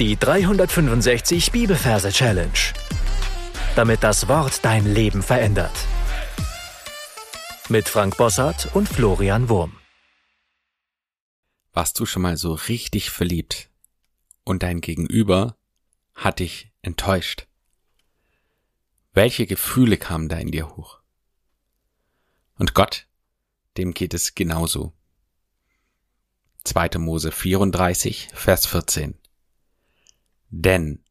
[0.00, 2.50] Die 365 Bibelverse Challenge.
[3.76, 5.70] Damit das Wort dein Leben verändert.
[7.68, 9.76] Mit Frank Bossart und Florian Wurm.
[11.72, 13.70] Warst du schon mal so richtig verliebt
[14.42, 15.56] und dein Gegenüber
[16.16, 17.46] hat dich enttäuscht?
[19.12, 20.98] Welche Gefühle kamen da in dir hoch?
[22.58, 23.06] Und Gott,
[23.76, 24.92] dem geht es genauso.
[26.64, 26.98] 2.
[26.98, 29.20] Mose 34, Vers 14.
[30.50, 31.02] Denn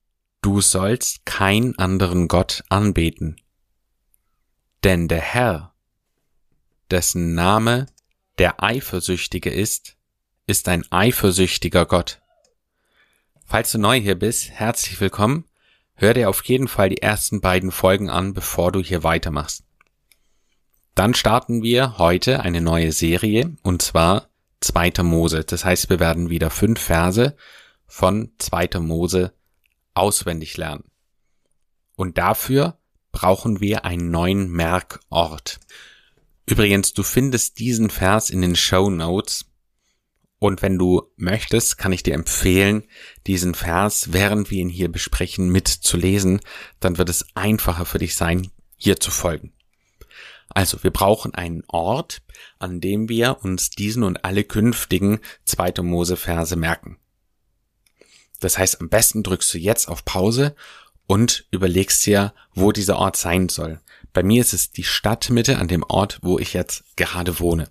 [0.42, 3.38] du sollst kein anderen Gott anbeten.
[4.84, 5.74] Denn der Herr,
[6.92, 7.88] dessen Name
[8.38, 9.98] der Eifersüchtige ist,
[10.48, 12.22] ist ein eifersüchtiger Gott.
[13.46, 15.46] Falls du neu hier bist, herzlich willkommen.
[15.96, 19.64] Hör dir auf jeden Fall die ersten beiden Folgen an, bevor du hier weitermachst.
[20.96, 24.30] Dann starten wir heute eine neue Serie, und zwar
[24.62, 25.04] 2.
[25.04, 25.44] Mose.
[25.44, 27.36] Das heißt, wir werden wieder fünf Verse
[27.94, 28.80] von 2.
[28.80, 29.36] Mose
[29.94, 30.86] auswendig lernen.
[31.96, 32.80] Und dafür
[33.12, 35.60] brauchen wir einen neuen Merkort.
[36.48, 39.46] Übrigens, du findest diesen Vers in den Show Notes.
[40.40, 42.84] Und wenn du möchtest, kann ich dir empfehlen,
[43.28, 46.42] diesen Vers, während wir ihn hier besprechen, mitzulesen.
[46.80, 49.54] Dann wird es einfacher für dich sein, hier zu folgen.
[50.50, 52.24] Also, wir brauchen einen Ort,
[52.58, 55.84] an dem wir uns diesen und alle künftigen 2.
[55.84, 56.98] Mose Verse merken.
[58.44, 60.56] Das heißt, am besten drückst du jetzt auf Pause
[61.08, 63.80] und überlegst dir, wo dieser Ort sein soll.
[64.12, 67.70] Bei mir ist es die Stadtmitte an dem Ort, wo ich jetzt gerade wohne.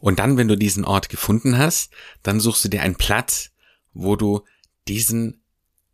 [0.00, 1.90] Und dann, wenn du diesen Ort gefunden hast,
[2.22, 3.50] dann suchst du dir einen Platz,
[3.94, 4.44] wo du
[4.86, 5.40] diesen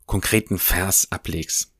[0.06, 1.70] konkreten Vers ablegst.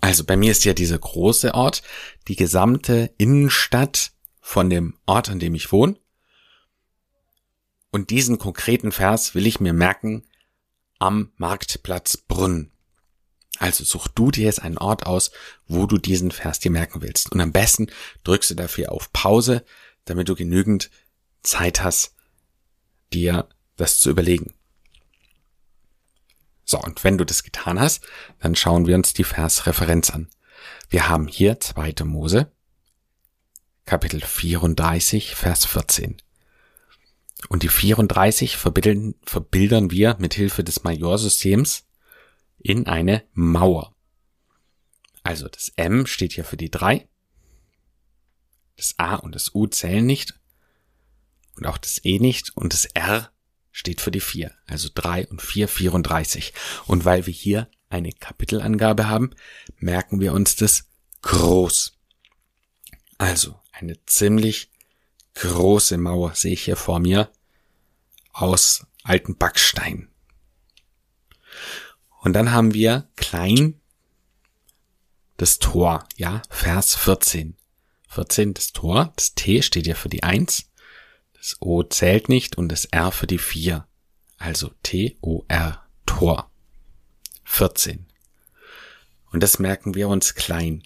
[0.00, 1.82] Also bei mir ist ja dieser große Ort,
[2.26, 5.96] die gesamte Innenstadt von dem Ort, an dem ich wohne.
[7.90, 10.24] Und diesen konkreten Vers will ich mir merken
[10.98, 12.70] am Marktplatz Brunn.
[13.58, 15.32] Also such du dir jetzt einen Ort aus,
[15.66, 17.32] wo du diesen Vers dir merken willst.
[17.32, 17.90] Und am besten
[18.24, 19.64] drückst du dafür auf Pause,
[20.04, 20.90] damit du genügend
[21.42, 22.14] Zeit hast,
[23.12, 24.54] dir das zu überlegen.
[26.64, 28.04] So, und wenn du das getan hast,
[28.38, 30.28] dann schauen wir uns die Versreferenz an.
[30.88, 32.04] Wir haben hier 2.
[32.04, 32.52] Mose,
[33.84, 36.22] Kapitel 34, Vers 14.
[37.48, 41.86] Und die 34 verbildern, verbildern wir mit Hilfe des Majorsystems
[42.58, 43.94] in eine Mauer.
[45.22, 47.08] Also das M steht hier für die 3.
[48.76, 50.38] Das A und das U zählen nicht.
[51.56, 52.56] Und auch das E nicht.
[52.56, 53.30] Und das R
[53.70, 54.52] steht für die 4.
[54.66, 56.52] Also 3 und 4, 34.
[56.86, 59.30] Und weil wir hier eine Kapitelangabe haben,
[59.76, 60.88] merken wir uns das
[61.22, 61.92] groß.
[63.18, 64.70] Also eine ziemlich
[65.34, 67.30] große Mauer sehe ich hier vor mir
[68.32, 70.08] aus alten Backstein.
[72.20, 73.80] Und dann haben wir klein
[75.36, 77.56] das Tor, ja, Vers 14.
[78.08, 80.68] 14 das Tor, das T steht ja für die 1,
[81.34, 83.86] das O zählt nicht und das R für die 4.
[84.36, 86.50] Also T-O-R, Tor.
[87.44, 88.06] 14.
[89.32, 90.82] Und das merken wir uns klein.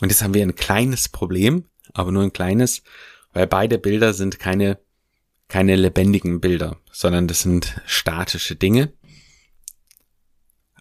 [0.00, 2.82] Und jetzt haben wir ein kleines Problem, aber nur ein kleines,
[3.38, 4.80] weil beide Bilder sind keine,
[5.46, 8.92] keine lebendigen Bilder, sondern das sind statische Dinge.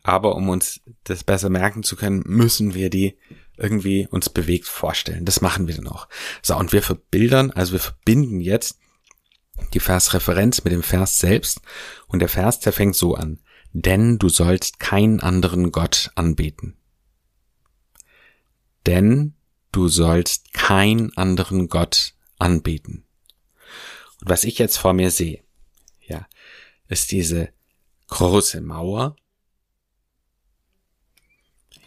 [0.02, 3.16] Aber um uns das besser merken zu können, müssen wir die
[3.58, 5.24] irgendwie uns bewegt vorstellen.
[5.24, 6.08] Das machen wir dann auch.
[6.42, 8.80] So, und wir verbildern, also wir verbinden jetzt
[9.76, 11.62] die Versreferenz mit dem Vers selbst.
[12.08, 13.40] Und der Vers, der fängt so an.
[13.72, 16.76] Denn du sollst keinen anderen Gott anbeten.
[18.88, 19.36] Denn
[19.72, 23.06] du sollst keinen anderen Gott anbeten.
[24.22, 25.44] Und was ich jetzt vor mir sehe,
[26.02, 26.28] ja,
[26.88, 27.50] ist diese
[28.08, 29.16] große Mauer,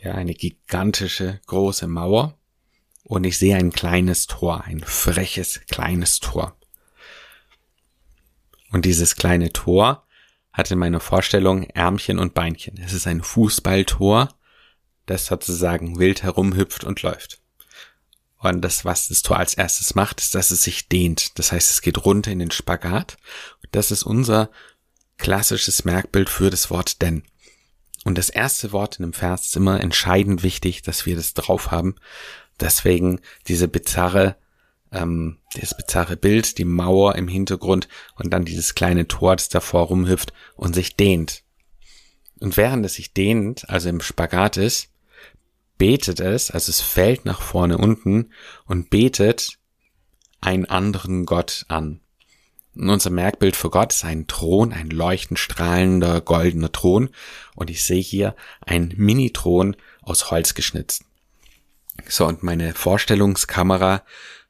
[0.02, 2.36] ja, eine gigantische große Mauer,
[3.10, 6.56] und ich sehe ein kleines Tor, ein freches kleines Tor.
[8.70, 10.06] Und dieses kleine Tor
[10.52, 12.78] hat in meiner Vorstellung Ärmchen und Beinchen.
[12.78, 14.28] Es ist ein Fußballtor,
[15.06, 17.39] das sozusagen wild herumhüpft und läuft.
[18.42, 21.38] Und das, was das Tor als erstes macht, ist, dass es sich dehnt.
[21.38, 23.18] Das heißt, es geht runter in den Spagat.
[23.70, 24.50] Das ist unser
[25.18, 27.22] klassisches Merkbild für das Wort denn.
[28.04, 31.70] Und das erste Wort in dem Vers ist immer entscheidend wichtig, dass wir das drauf
[31.70, 31.96] haben.
[32.58, 34.36] Deswegen diese bizarre,
[34.90, 39.88] ähm, das bizarre Bild, die Mauer im Hintergrund und dann dieses kleine Tor, das davor
[39.88, 41.42] rumhüpft und sich dehnt.
[42.40, 44.89] Und während es sich dehnt, also im Spagat ist,
[45.80, 48.32] betet es, also es fällt nach vorne unten
[48.66, 49.58] und betet
[50.42, 52.00] einen anderen Gott an.
[52.74, 57.08] Und unser Merkbild für Gott ist ein Thron, ein leuchtend strahlender goldener Thron.
[57.54, 61.04] Und ich sehe hier einen Mini-Thron aus Holz geschnitzt.
[62.06, 64.04] So, und meine Vorstellungskamera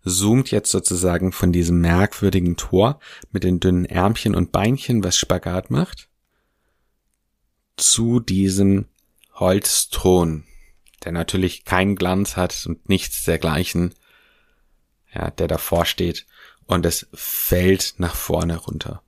[0.05, 2.99] zoomt jetzt sozusagen von diesem merkwürdigen Tor
[3.31, 6.09] mit den dünnen Ärmchen und Beinchen, was Spagat macht,
[7.77, 8.87] zu diesem
[9.35, 10.45] Holzthron,
[11.05, 13.95] der natürlich keinen Glanz hat und nichts dergleichen,
[15.15, 16.27] ja, der davor steht
[16.67, 19.03] und es fällt nach vorne runter.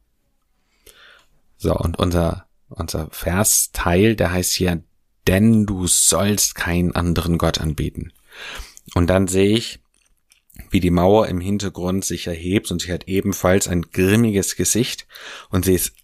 [1.57, 4.83] So, und unser, unser Versteil, der heißt hier,
[5.29, 8.13] denn du sollst keinen anderen Gott anbeten.
[8.95, 9.79] Und dann sehe ich,
[10.71, 15.07] wie die Mauer im Hintergrund sich erhebt und sie hat ebenfalls ein grimmiges Gesicht
[15.51, 15.95] und sie ist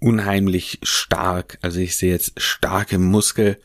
[0.00, 1.58] unheimlich stark.
[1.62, 3.60] Also ich sehe jetzt starke Muskel,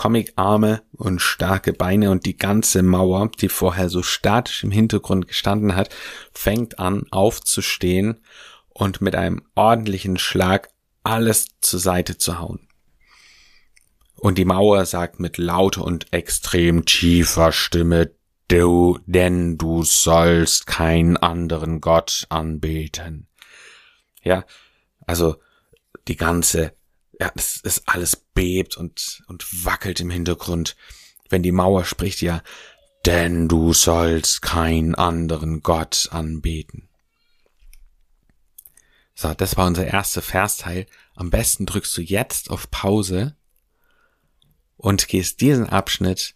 [0.00, 5.76] Comicarme und starke Beine und die ganze Mauer, die vorher so statisch im Hintergrund gestanden
[5.76, 5.90] hat,
[6.32, 8.24] fängt an aufzustehen
[8.70, 10.70] und mit einem ordentlichen Schlag
[11.02, 12.66] alles zur Seite zu hauen.
[14.14, 18.10] Und die Mauer sagt mit lauter und extrem tiefer Stimme,
[18.48, 23.28] du, denn du sollst keinen anderen Gott anbeten.
[24.22, 24.46] Ja,
[25.06, 25.36] also
[26.08, 26.72] die ganze,
[27.20, 30.74] ja, es ist alles bebt und, und wackelt im Hintergrund,
[31.28, 32.42] wenn die Mauer spricht ja,
[33.04, 36.88] denn du sollst keinen anderen Gott anbeten.
[39.14, 40.86] So, das war unser erster Versteil.
[41.14, 43.36] Am besten drückst du jetzt auf Pause
[44.78, 46.34] und gehst diesen Abschnitt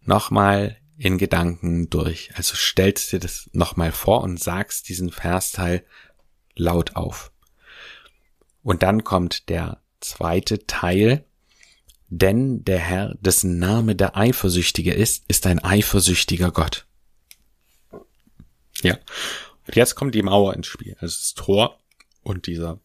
[0.00, 2.32] nochmal in Gedanken durch.
[2.34, 5.86] Also stellst dir das nochmal vor und sagst diesen Versteil
[6.56, 7.30] laut auf.
[8.62, 11.24] Und dann kommt der zweite Teil,
[12.08, 16.86] denn der Herr, dessen Name der Eifersüchtige ist, ist ein eifersüchtiger Gott.
[18.82, 18.98] Ja.
[19.66, 20.96] Und jetzt kommt die Mauer ins Spiel.
[21.00, 21.78] Also das Tor
[22.22, 22.80] und dieser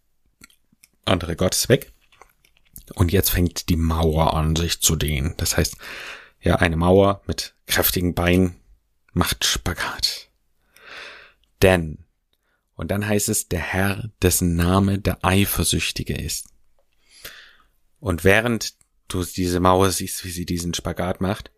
[1.05, 1.93] andere Gott ist weg.
[2.95, 5.35] Und jetzt fängt die Mauer an, sich zu dehnen.
[5.37, 5.77] Das heißt,
[6.41, 8.55] ja, eine Mauer mit kräftigen Beinen
[9.13, 10.29] macht Spagat.
[11.61, 11.99] Denn,
[12.75, 16.49] und dann heißt es, der Herr, dessen Name der Eifersüchtige ist.
[18.03, 18.73] Und während
[19.07, 21.53] du diese Mauer siehst, wie sie diesen Spagat macht,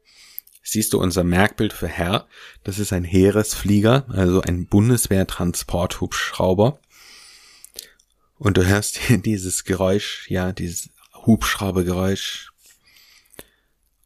[0.61, 2.27] siehst du unser Merkbild für Herr.
[2.63, 6.79] Das ist ein Heeresflieger, also ein Bundeswehr-Transporthubschrauber.
[8.37, 12.51] Und du hörst dieses Geräusch, ja, dieses Hubschraubergeräusch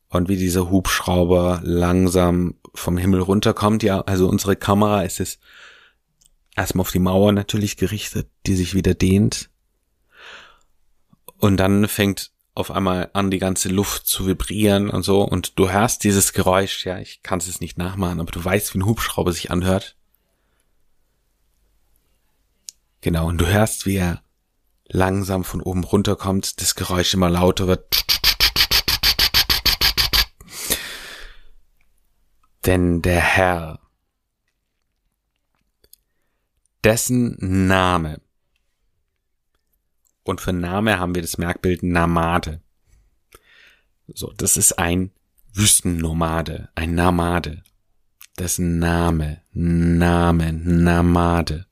[0.07, 3.83] und wie dieser Hubschrauber langsam vom Himmel runterkommt.
[3.83, 5.39] Ja, also unsere Kamera ist es
[6.55, 9.49] erstmal auf die Mauer natürlich gerichtet, die sich wieder dehnt.
[11.39, 15.21] Und dann fängt auf einmal an, die ganze Luft zu vibrieren und so.
[15.21, 18.79] Und du hörst dieses Geräusch, ja, ich kann es nicht nachmachen, aber du weißt, wie
[18.79, 19.95] ein Hubschrauber sich anhört.
[23.01, 24.21] Genau, und du hörst, wie er
[24.87, 28.03] langsam von oben runterkommt, das Geräusch immer lauter wird.
[32.65, 33.79] Denn der Herr,
[36.83, 38.19] dessen Name,
[40.29, 42.61] und für Name haben wir das Merkbild Namade.
[44.07, 45.11] So, das ist ein
[45.53, 47.63] Wüstennomade, ein Namade.
[48.37, 51.65] Dessen Name, Name, Namade.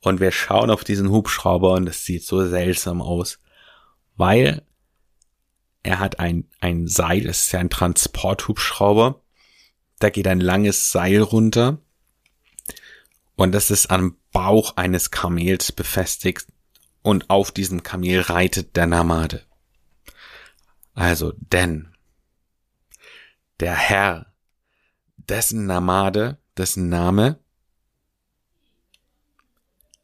[0.00, 3.40] Und wir schauen auf diesen Hubschrauber und es sieht so seltsam aus,
[4.16, 4.62] weil
[5.82, 9.20] er hat ein, ein Seil, es ist ja ein Transporthubschrauber.
[9.98, 11.78] Da geht ein langes Seil runter
[13.38, 16.48] und das ist am Bauch eines Kamels befestigt
[17.02, 19.46] und auf diesem Kamel reitet der Namade.
[20.92, 21.94] Also, denn
[23.60, 24.34] der Herr,
[25.16, 27.38] dessen Namade, dessen Name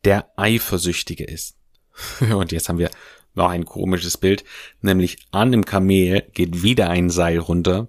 [0.05, 1.57] der Eifersüchtige ist.
[2.21, 2.91] Und jetzt haben wir
[3.35, 4.45] noch ein komisches Bild,
[4.81, 7.89] nämlich an dem Kamel geht wieder ein Seil runter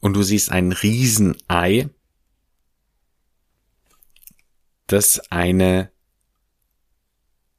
[0.00, 1.88] und du siehst ein Riesenei,
[4.86, 5.90] das eine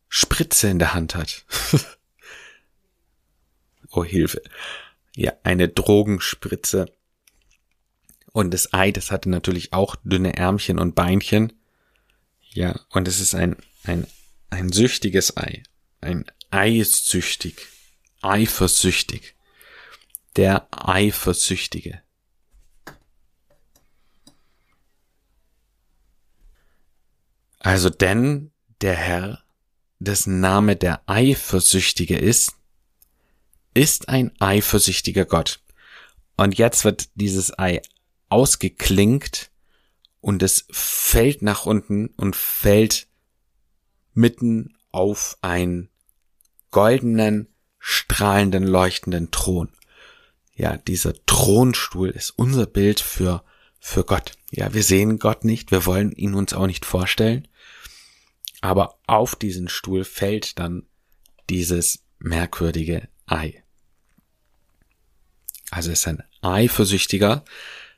[0.10, 1.46] Spritze in der Hand hat.
[3.92, 4.42] oh Hilfe.
[5.16, 6.86] Ja, eine Drogenspritze.
[8.32, 11.54] Und das Ei, das hatte natürlich auch dünne Ärmchen und Beinchen.
[12.52, 14.08] Ja, und es ist ein, ein,
[14.50, 15.64] ein süchtiges Ei.
[16.02, 17.68] Ein Ei ist süchtig.
[18.22, 19.36] Eifersüchtig.
[20.36, 22.02] Der Eifersüchtige.
[27.66, 29.44] Also denn der Herr,
[29.98, 32.52] dessen Name der Eifersüchtige ist,
[33.74, 35.62] ist ein eifersüchtiger Gott.
[36.38, 37.82] Und jetzt wird dieses Ei
[38.30, 39.50] ausgeklinkt
[40.22, 43.08] und es fällt nach unten und fällt
[44.14, 45.90] mitten auf einen
[46.70, 47.48] goldenen,
[47.80, 49.72] strahlenden, leuchtenden Thron.
[50.54, 53.44] Ja, dieser Thronstuhl ist unser Bild für,
[53.80, 54.34] für Gott.
[54.52, 57.48] Ja, wir sehen Gott nicht, wir wollen ihn uns auch nicht vorstellen.
[58.66, 60.88] Aber auf diesen Stuhl fällt dann
[61.52, 63.64] dieses merkwürdige Ei.
[65.70, 67.46] Also es ist ein Eifersüchtiger.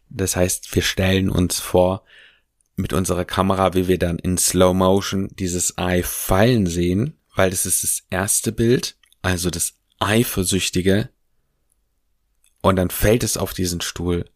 [0.09, 2.03] Das heißt, wir stellen uns vor,
[2.75, 7.65] mit unserer Kamera, wie wir dann in Slow Motion dieses Ei fallen sehen, weil das
[7.65, 11.07] ist das erste Bild, also das Eifersüchtige.
[12.61, 14.29] Und dann fällt es auf diesen Stuhl.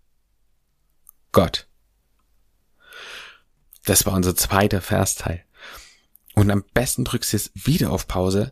[1.34, 1.68] Gott.
[3.84, 5.44] Das war unser zweiter Versteil.
[6.42, 8.52] Und am besten drückst du es wieder auf Pause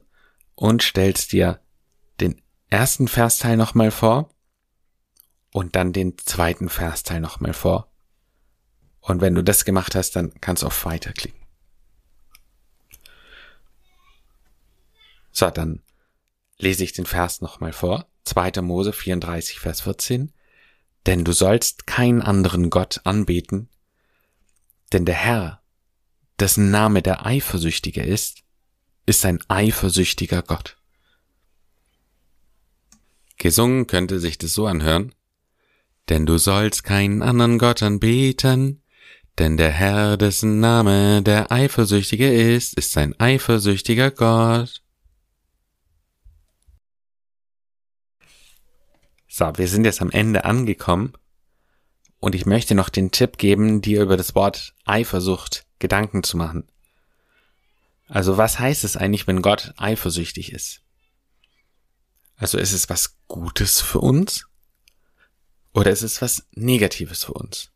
[0.53, 1.60] und stellst dir
[2.19, 4.29] den ersten Versteil nochmal vor
[5.53, 7.91] und dann den zweiten Versteil nochmal vor.
[9.00, 11.41] Und wenn du das gemacht hast, dann kannst du auf Weiter klicken.
[15.31, 15.81] So, dann
[16.60, 18.05] lese ich den Vers nochmal vor.
[18.25, 18.62] 2.
[18.62, 20.31] Mose 34, Vers 14.
[21.08, 23.67] Denn du sollst keinen anderen Gott anbeten,
[24.93, 25.63] denn der Herr,
[26.39, 28.43] dessen Name der Eifersüchtige ist,
[29.05, 30.77] ist ein eifersüchtiger Gott.
[33.38, 35.15] Gesungen könnte sich das so anhören.
[36.10, 38.81] Denn du sollst keinen anderen Gott anbeten,
[39.38, 44.81] denn der Herr, dessen Name der Eifersüchtige ist, ist ein eifersüchtiger Gott.
[49.27, 51.13] So, wir sind jetzt am Ende angekommen
[52.19, 56.67] und ich möchte noch den Tipp geben, dir über das Wort Eifersucht Gedanken zu machen.
[58.07, 60.81] Also was heißt es eigentlich, wenn Gott eifersüchtig ist?
[62.36, 64.48] Also ist es was Gutes für uns?
[65.74, 67.71] Oder ist es was Negatives für uns?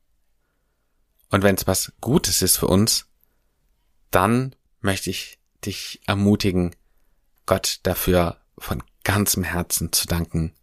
[1.29, 3.05] Und wenn es was Gutes ist für uns,
[4.11, 6.75] dann möchte ich dich ermutigen,
[7.45, 10.53] Gott dafür von ganzem Herzen zu danken,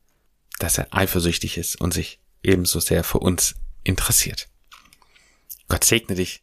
[0.58, 4.48] dass er eifersüchtig ist und sich ebenso sehr für uns interessiert.
[5.68, 6.42] Gott segne dich.